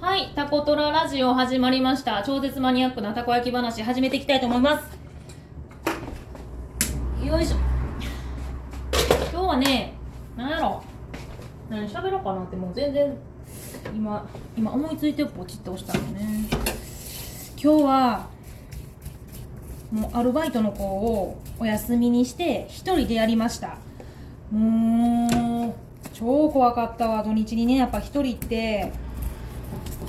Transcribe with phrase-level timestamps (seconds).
[0.00, 2.22] はい、タコトララジオ始まりました。
[2.26, 4.98] 超絶マニアックなたこ焼き話始めていきたいと思います。
[7.22, 7.56] よいしょ。
[9.30, 9.92] 今日はね、
[10.38, 10.82] なんやろ。
[11.68, 13.14] 何喋ろうかなってもう全然
[13.94, 14.26] 今
[14.56, 16.48] 今思いついてポチッと押したのね。
[17.62, 18.30] 今日は
[19.92, 23.76] もうアルバイトの子をお休みにして一人でやりました。
[24.50, 25.74] もう
[26.14, 28.92] 超怖かったわ土日にねやっぱ一人って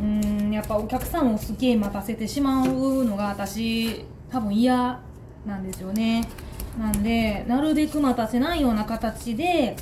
[0.00, 5.00] うんやっぱお客さんをすげえ待たせてしまうのが私多分嫌
[5.46, 6.24] なんですよね。
[6.78, 9.76] なんでなるべく待たせないような形で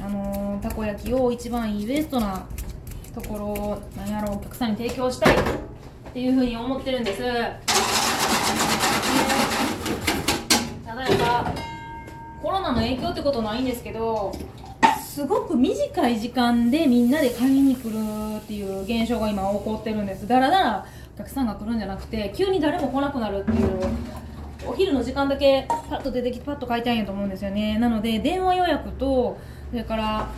[0.00, 2.46] あのーたこ焼きを一番いいベストな
[3.14, 5.38] ところをなんやろうお客さんに提供したいっ
[6.12, 7.22] ていうふうに思ってるんです。
[10.84, 11.52] ただやっぱ
[12.42, 14.32] コロナの影響ってことないんですけど
[15.12, 17.98] すごく短い時間でみんなで買いに来る
[18.38, 20.26] っていう現象が今起こってるんです。
[20.26, 23.80] だらだらお客さんが来るんじゃなくて急に誰も来なくなるっていう
[24.66, 27.78] お昼の時間だけパッと出てきてパッと買いたいんやと思うんですよね。
[27.78, 29.36] なので電話予約と
[29.68, 30.30] それから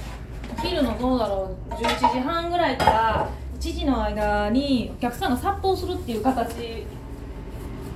[0.58, 6.84] お昼のどうだろう11時半ぐらいから1時の間にお客さんが殺到するっていう形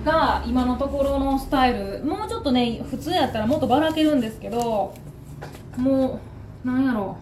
[0.05, 2.05] が今のところのスタイル。
[2.05, 4.95] もうちょっとね普通やったらもっとばらけるんですけど
[5.77, 7.17] もうなんやろ。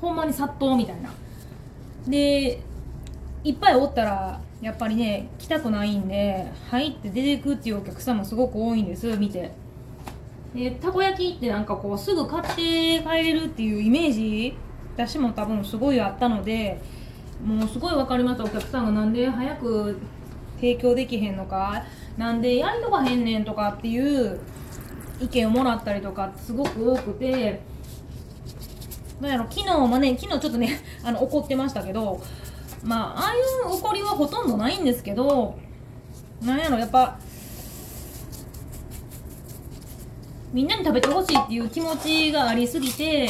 [0.00, 1.10] ほんまに殺到みたいな。
[2.06, 2.60] で
[3.42, 9.52] いっぱいおったらやっぱりね来たくないんで入って出てくっていうお客さんもすごく多いんです見て。
[10.54, 14.56] でたこ焼きってなんかこうすぐ買って帰れるっていうイメージ
[14.94, 16.80] 私も多分すごいあったので
[17.44, 19.98] もうすごい分かりましたお客さんがなんで早く
[20.56, 21.84] 提供できへんのか
[22.16, 24.38] なんでやりとかへんねんとかっていう
[25.20, 27.60] 意見をもらったりとかすごく多くて
[29.24, 32.20] なんやろ昨日もね昨日ちょっとね あの怒ってましたけど
[32.82, 35.56] まあああいう怒りはほとんどないんですけど
[36.42, 37.18] なんやろやっぱ
[40.52, 43.28] みんなに食べてほしいっていう気持ちがありすぎて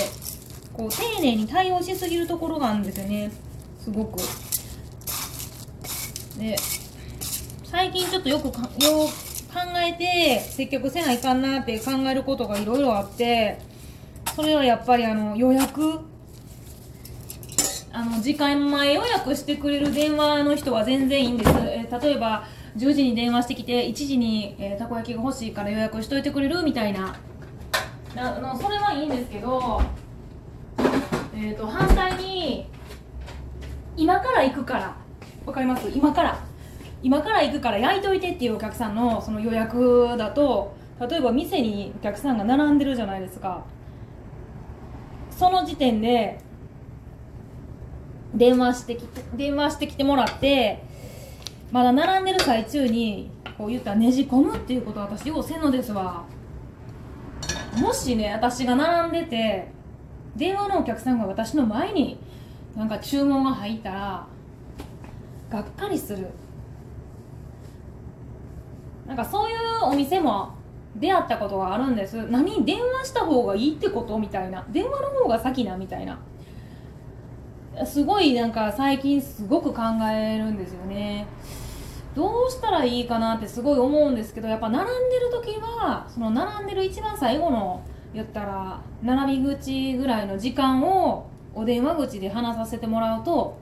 [0.72, 3.30] こう丁寧に対応しすぎるところがあるんですよね
[3.78, 4.18] すごく。
[6.38, 6.56] で
[7.64, 13.58] 最近ちょっとよくよう考えて積極せないかんなって考えることがいろいろあって
[14.34, 16.00] それはやっぱりあの予約。
[17.96, 22.44] あの時間前予約してくれる電話の人は全然いいんです、えー例えば
[22.76, 27.14] 10時に電話してきて1時に、えーたこ焼きが欲しいから予約しといてくれるみたいな。
[28.16, 29.80] なのそれはいいんですけど、
[31.36, 32.66] えー、と反対に
[33.96, 34.96] 今から行くから。
[35.46, 35.88] わかります？
[35.94, 36.38] 今から。
[37.04, 40.74] 今から行くから焼いといてっていうお客さんのその予約だと
[41.08, 43.64] 例えば店にお客さんが並んでるじゃないですか。
[45.36, 46.40] その時点で
[48.34, 50.82] 電話してきて電話してきてもらって
[51.70, 56.24] まだ並んでる最中にこう言ったらねじ込むっていうことは私ようせんのですわ。
[57.76, 59.68] もしね私が並んでて
[60.36, 62.18] 電話のお客さんが私の前に
[62.76, 64.26] なんか注文が入ったら
[65.50, 66.28] がっかりする。
[69.06, 70.54] なんかそういうお店も
[70.96, 72.26] 出会ったことがあるんです。
[72.30, 72.64] 何？
[72.64, 74.18] 電話した方がいいってこと？
[74.18, 74.64] みたいな。
[74.70, 76.18] 電話の方が先なみたいな。
[77.84, 79.82] すごいなんか最近すごく考
[80.12, 81.26] えるんですよね。
[82.14, 87.82] どうしたらいいかなってすごい思うんですけどやっぱ並んでる時はその並んでる一番最後の
[88.14, 93.58] 言ったら並び口ぐらいの時間をお電話口で話させてもらうと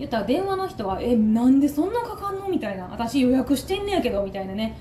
[0.00, 4.76] 言ったら電話の人は「えなんでそんなかかんの?」みたいな「私予約してんねやけど」みたいなね。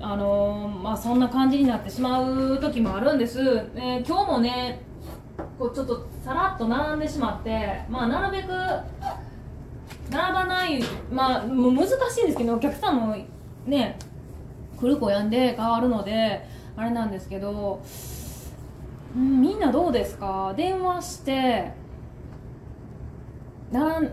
[0.00, 3.40] あのーまあそんな感じになってしまう時もあるんです、
[3.74, 4.80] えー今日もね
[5.58, 8.48] こうちょっとさらっと並んでしまってまあなるべく
[10.10, 13.16] 並ばないまあもう難しいんですけどお客さんも
[13.66, 13.98] ね
[14.78, 16.46] 来る子やんで変わるので
[16.76, 17.80] あれなんですけど、
[19.16, 20.52] うん、みんなどうですか？
[20.56, 21.72] 電話して
[23.72, 24.10] 並ん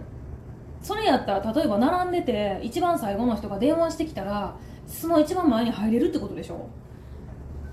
[0.81, 4.55] それやったら例えば並んでて一番最後の人が電話してきたら
[4.87, 6.69] その一番前に入れるってことでしょ？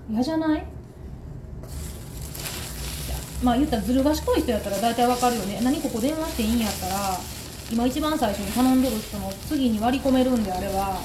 [0.09, 0.65] 嫌じゃない？
[3.43, 5.61] まあ言ったらずる賢い人やったら大体わかるよね。
[5.63, 7.17] 何ここ電話していいんやったら
[7.71, 10.99] 今一番最初に頼んどる人の次に割り込めるんであれば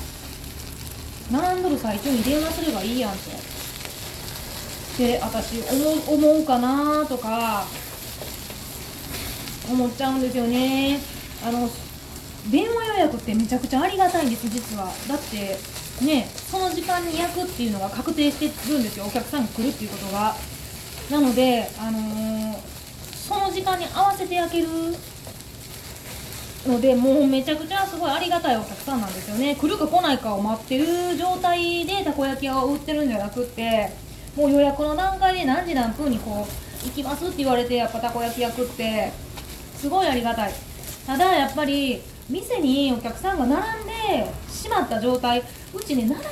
[1.31, 3.15] 並んどる最中に電話すればいいやんっ
[4.99, 7.65] てで私思思うかなとか
[9.71, 10.99] 思っちゃうんですよね。
[11.47, 11.69] あの
[12.51, 14.87] 電話予約ってめちゃくちゃありがたいんです実は。
[15.09, 15.59] だって
[16.03, 19.07] ねその時間に焼くっていうのが確定してるんですよ。
[19.07, 20.35] お客さんが来るっていうことが。
[21.11, 22.77] なのであのー
[23.27, 24.69] その時間に合わせて焼ける
[26.65, 29.57] のでもうめちゃくちゃすごいありがたいお客さんなんですよね。
[29.57, 33.91] 来るか来ないかを待ってる状態でたこ焼き屋を売ってるんじゃなくって
[34.37, 39.11] もう予約の段階で何時何分にこう行きますって言われてやっぱたこ焼き焼くって
[39.77, 40.53] すごいありがたい。
[41.05, 42.01] ただやっぱり
[42.31, 43.93] 店にお客さんが並んで
[44.67, 45.43] しまった状態
[45.73, 46.27] うちね並ぶ。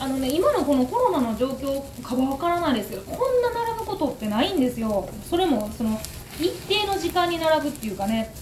[0.00, 5.08] あのね今のこのコロナの状況かはわからないですけどこんな並ぶことってないんですよ。
[5.28, 5.98] それもその
[6.38, 8.32] 一定の時間に並ぶっていうかね。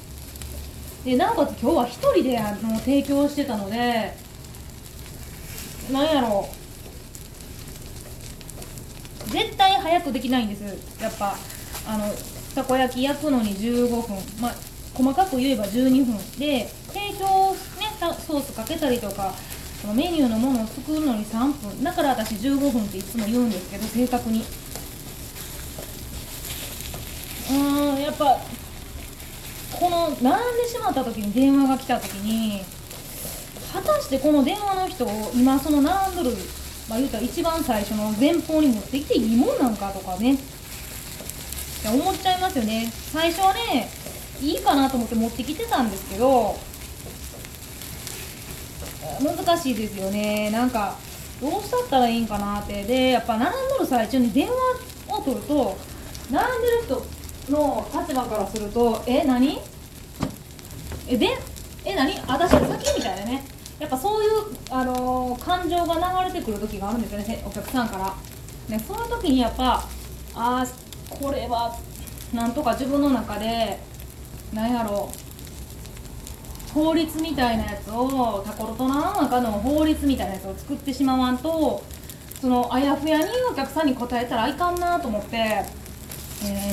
[1.04, 4.14] でなおかつ今日は1人であの提供してたので
[5.92, 6.48] なんやろ。
[9.26, 10.62] う絶対早くできないんです。
[11.00, 11.36] やっぱ
[11.86, 12.04] あの
[12.54, 14.16] たこ焼き焼くのに15分。
[14.40, 14.54] まあ
[14.92, 16.18] 細かく言えば12分。
[16.38, 17.54] で提供
[17.98, 19.34] ソースかけたりとか
[19.80, 21.82] そのメニューのものを作るのに3分。
[21.84, 24.44] だから私15分っていつも言うんですけど正確に。
[27.48, 28.40] うんやっぱ
[29.78, 32.64] この並んでしまった時に電話が来た時に
[33.72, 36.36] 果たしてこの電話の人を今その並んどる
[36.88, 40.38] まあ言うたら一番最初の前方に持ってきていいもんなんかとかね。
[41.84, 42.90] 思っちゃいますよね。
[43.12, 43.88] 最初はね
[44.40, 46.58] いいかなと思って持ってきてたんですけど
[49.20, 50.50] 難しいですよね。
[50.50, 50.96] なんか
[51.40, 52.84] どうしたったらいいんかなって。
[52.84, 54.54] でやっぱ並んどる最中に電話
[55.08, 55.76] を取ると
[56.30, 59.58] 並んでる人の立場からするとえ何？
[61.08, 61.28] えで
[61.84, 62.12] え何？
[62.26, 63.44] 私先みたいなね。
[63.78, 64.30] やっぱそういう、
[64.70, 68.14] あのー、感情が流れてくる時があるんですよねお客さんから。
[68.74, 70.66] ねその時にやっぱああ
[71.10, 71.76] これは
[72.32, 73.78] なんとか自分の中で
[74.52, 75.25] なんやろう。
[76.76, 81.82] 法律みたいなやつをタコロトナの中の法律みたいなやつを作ってしまわんと
[82.38, 85.64] そのあやふやにお客さんに答えたらいかんなと思って、え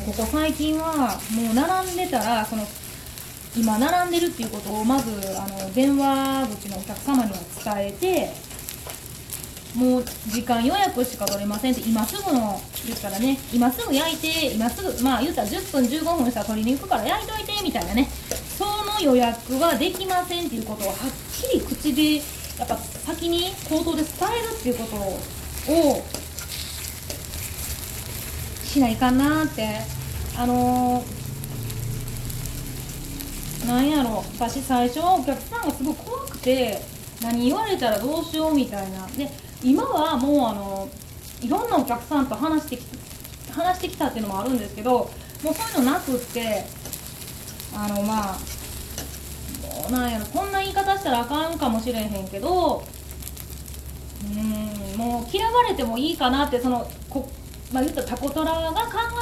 [0.04, 2.68] ー、ここ最近はもう並んでたらその
[3.56, 5.10] 今並んでるっていうことをまず
[5.40, 8.34] あの電話口のお客様には伝えて
[9.74, 18.10] もう時間予約しか取れませんって今すぐの言ったらね今すぐ焼いて今すぐまあ言ったら10分15分したら取りに行くから焼いといてみたいなね。
[19.04, 20.98] 予約はできませんっていうことをはっ
[21.32, 24.84] きり口でやっぱ先に口頭で伝えるっていうこ
[25.66, 26.04] とを
[28.66, 30.04] しないかなって。
[30.36, 34.24] あのー、なんやろ。
[34.40, 36.82] 私最初お客さんがすごい怖くて
[37.22, 39.06] 何言われたらどうしようみたいな。
[39.08, 39.30] で
[39.64, 40.90] 今はもうあの
[41.42, 42.84] いろんなお客さんと話してき
[43.52, 45.10] 話してきたっていうのもあるんですけどもう
[45.44, 46.66] そういうのなくって
[47.76, 48.38] あのまあ
[49.90, 50.25] うなんやろ。
[50.25, 52.84] こんな言い方したらあかんかもしれへんけど
[54.24, 57.30] うんもう嫌われてもいいかなってそのこ、
[57.72, 58.81] まあ、言ったらタコトラが考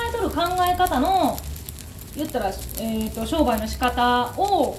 [0.09, 1.37] えとる考え方の
[2.15, 4.77] 言ったら、えーと、商売の仕方を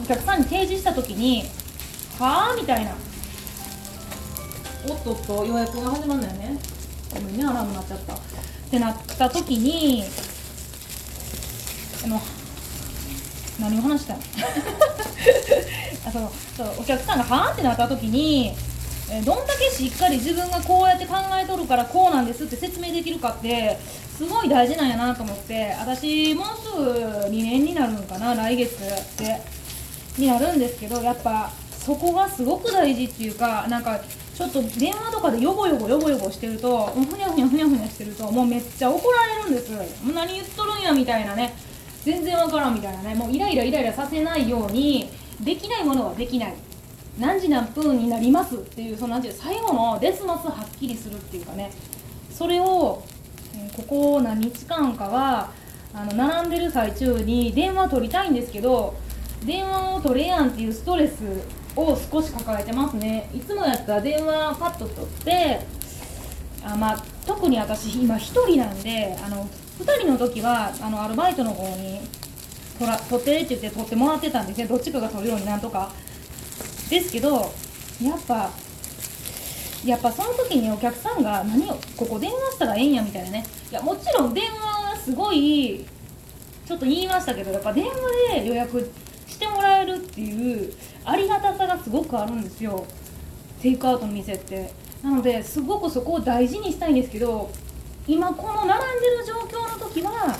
[0.00, 1.44] お客さんに提示した時に
[2.18, 2.92] はあみたいな
[4.88, 6.58] おっとっと予約が始まるんだよね。
[7.14, 8.14] ごめんねアラーム鳴っちゃった。
[8.14, 8.16] っ
[8.70, 10.02] てなった時に
[12.04, 12.20] あの
[13.62, 14.20] 何を話したの？
[16.06, 18.54] あそのそうお客さんがはあってなった時に
[19.10, 23.78] えどんだけしっかり自分がこうやって考えとるからこうなんですって説明できるかって
[24.16, 26.82] すごい大事なんやなと思って私もうすぐ
[27.28, 29.40] 2年になるのかな来月って
[30.18, 31.50] になるんですけどやっぱ
[31.84, 34.00] そこがすごく大事っていうかなんか
[34.34, 39.70] ちょっと電話とかでヨボヨボヨボヨボしてるとふにゃふにゃふにゃふにゃしてるともうめっちゃ怒られるんです。
[40.14, 41.52] 何言っとるんやみたいなね。
[42.04, 43.14] 全然わからんみたいなね。
[43.14, 45.08] もうイライライライラさせないように
[45.40, 46.54] できないものはできない。
[47.18, 51.70] 何時何分になりますっていうそのなんていう最後のデスマスはっきりするっていうかね。
[52.30, 53.02] それを、
[53.76, 55.50] ここ何日間かは
[55.94, 58.94] あの並んでる最中に電話取りたいんですけど
[59.44, 61.22] 電話を取れやんっていうストレス
[61.76, 63.28] を少し抱えてますね。
[63.34, 65.60] いつもやったら電話パッと取って
[66.64, 69.48] あまあ特に私今1人なんであの
[69.82, 72.00] 2人の時はあのアルバイトの方に
[72.78, 74.66] 取ら取ってって言って取ってもらってたんですね。
[74.66, 75.90] どっちかが取るようになんとか。
[76.88, 77.52] ですけど
[78.02, 78.50] やっぱ
[79.84, 83.44] やっぱその時にお客さんが何をここ電話したらええんやみたいなね。
[83.70, 85.84] いやもちろん電話はすごい
[86.66, 87.92] ちょっと言いましたけどやっぱ電話
[88.34, 88.90] で予約
[89.26, 90.72] してもらえるっていう
[91.04, 92.84] ありがたさがすごくあるんですよ。
[93.60, 94.72] テイクアウトの店って。
[95.02, 97.50] なのですごくそこを大事にしたいんですけど
[98.06, 100.36] 今この並んでる状況の時は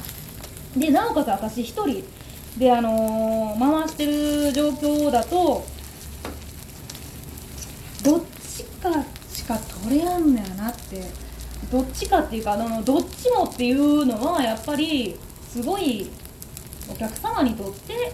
[0.76, 2.04] でなおかつ私1人
[2.58, 5.64] であのー、回してる状況だと
[8.02, 8.90] どっちか
[9.32, 11.02] しか取れやんねやなって
[11.70, 15.16] どっちかっていうかあのどっちもっていうのはやっぱり
[15.48, 16.10] すごい
[16.90, 18.12] お客様にとって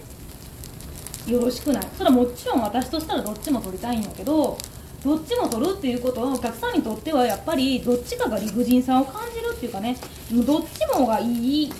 [1.31, 1.87] よろしくない。
[1.97, 4.57] それはもちろん私としたらどっちも取りたいんだけど
[5.03, 9.95] どっちも取るっていうことはお客さんにとってはやっぱりどっちかが理不尽さを感じるっていうかね
[10.31, 11.71] どっちもがいい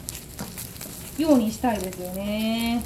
[1.18, 2.82] ようにしたいですよね。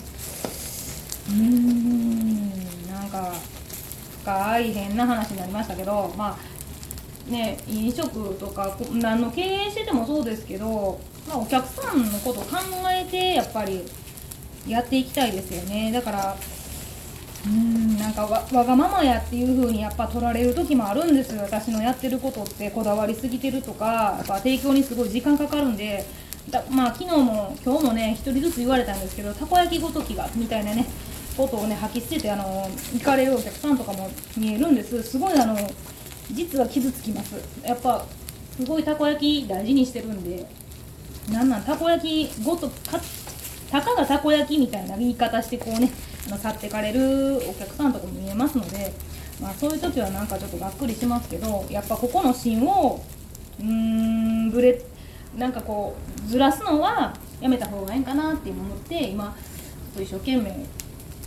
[1.30, 3.34] うーんなんか
[4.24, 6.38] 深い変な話になりましたけどま
[7.30, 12.58] あね飲食とか何の経営しててもそうですけど、まあ、お客さんのこと考
[12.90, 13.84] えてやっぱり
[14.68, 15.92] やっていきたいですよね。
[15.92, 16.36] だから
[17.46, 26.06] うーんなんかわわがままやっていう風にやっぱ取られる時もあるんです私のやってることってこだわりすぎてるとかやっぱ提供にすごい時間かかるんで。
[26.50, 30.86] だまあ昨日も今日もね1人ずつ言われたんですけどたこ焼きごときがみたいなね
[31.38, 35.02] ことをね吐き捨ててあの行かれるお客さんとかも見えるんです。
[35.04, 35.56] すごいあの
[36.30, 37.36] 実は傷つきます。
[37.64, 38.06] やっぱ
[38.58, 40.46] すごいたこ焼き大事にしてるんで。
[41.32, 43.00] なんなんたこ焼きごとか
[43.72, 45.90] たかがたこ焼きみたいな言い方してこうね
[46.30, 48.94] 去ってかれるお客さんとかも見えますので、
[49.42, 53.04] まあ、そういう時はなんかちょっとがっくりしますけどやっぱここの芯を
[53.60, 54.82] うーんぶれ
[55.38, 60.66] なんかこうずらすのはやめた方がいいかなって思って今ちょっと一生懸命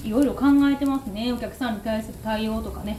[0.04, 2.98] いろいろ考えてますねお客さんに対する対応とかね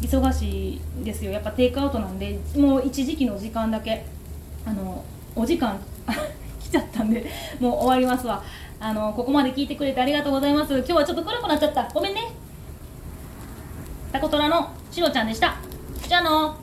[0.00, 4.04] 忙しいですよやっぱテイクアウトなんでもう一時期の時間だけ
[4.64, 5.04] あの
[5.36, 5.80] お時間
[6.60, 7.24] 来ちゃったんで
[7.60, 8.42] もう終わりますわ
[8.84, 10.78] あのここまで聞いてくれてありがとうございます。
[10.78, 11.88] 今日はちょっと暗くなっちゃった。
[11.94, 12.32] ごめんね。
[14.10, 15.54] タコトラのしろちゃんでした。
[16.08, 16.61] じゃあの。